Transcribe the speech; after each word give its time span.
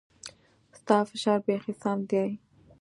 ستا 0.77 0.97
فشار 1.09 1.37
بيخي 1.45 1.73
سم 1.81 1.99
ديه. 2.09 2.27